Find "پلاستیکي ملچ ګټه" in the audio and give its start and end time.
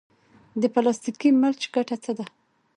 0.73-1.95